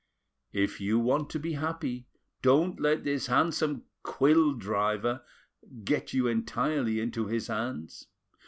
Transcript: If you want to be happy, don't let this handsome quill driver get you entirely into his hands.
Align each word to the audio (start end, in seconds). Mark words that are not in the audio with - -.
If 0.55 0.81
you 0.81 0.97
want 0.97 1.29
to 1.29 1.37
be 1.37 1.51
happy, 1.53 2.07
don't 2.41 2.79
let 2.79 3.03
this 3.03 3.27
handsome 3.27 3.83
quill 4.01 4.53
driver 4.55 5.21
get 5.83 6.11
you 6.11 6.25
entirely 6.25 6.99
into 6.99 7.27
his 7.27 7.45
hands. 7.49 8.07